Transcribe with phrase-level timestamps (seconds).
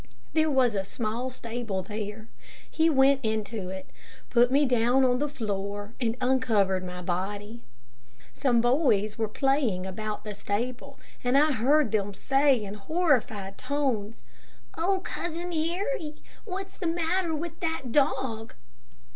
[0.33, 2.27] There was a small stable there.
[2.67, 3.87] He went into it,
[4.31, 7.61] put me down on the floor and uncovered my body.
[8.33, 14.23] Some boys were playing about the stable, and I heard them say, in horrified tones,
[14.75, 16.15] "Oh, Cousin Harry,
[16.45, 18.55] what is the matter with that dog?"